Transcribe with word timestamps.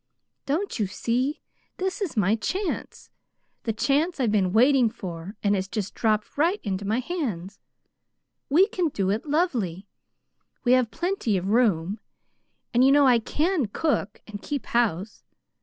"Don't 0.47 0.79
you 0.79 0.87
see? 0.87 1.43
This 1.77 2.01
is 2.01 2.17
my 2.17 2.33
chance, 2.35 3.11
the 3.65 3.71
chance 3.71 4.19
I've 4.19 4.31
been 4.31 4.51
waiting 4.51 4.89
for; 4.89 5.35
and 5.43 5.55
it's 5.55 5.67
just 5.67 5.93
dropped 5.93 6.39
right 6.39 6.59
into 6.63 6.85
my 6.87 6.99
hands. 6.99 7.59
We 8.49 8.65
can 8.65 8.89
do 8.89 9.11
it 9.11 9.27
lovely. 9.27 9.85
We 10.63 10.71
have 10.71 10.89
plenty 10.89 11.37
of 11.37 11.49
room, 11.49 11.99
and 12.73 12.83
you 12.83 12.91
know 12.91 13.05
I 13.05 13.19
CAN 13.19 13.67
cook 13.67 14.23
and 14.25 14.41
keep 14.41 14.65
house. 14.65 15.23